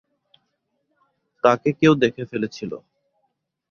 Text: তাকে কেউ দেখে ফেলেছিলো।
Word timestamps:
তাকে 1.43 1.69
কেউ 1.73 1.93
দেখে 1.95 2.23
ফেলেছিলো। 2.25 2.77